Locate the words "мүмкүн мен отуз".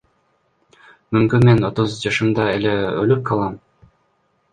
1.17-1.97